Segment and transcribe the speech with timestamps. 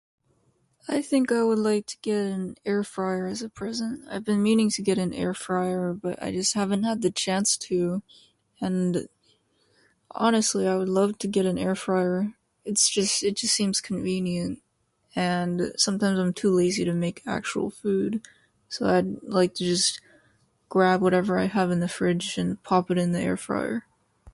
[0.87, 4.01] I think I would like to get an air fryer as a present.
[4.09, 7.55] I've been meaning to get an air fryer, but I just haven't had the chance
[7.67, 8.01] to.
[8.59, 9.07] And
[10.09, 12.33] honestly, I would love to get an air fryer.
[12.65, 14.61] It's just it just seems convenient
[15.15, 18.21] and sometimes I'm too lazy to make actual food.
[18.69, 19.99] So I'd like to just
[20.69, 23.83] grab whatever I have in the fridge and pop it in the air fryer.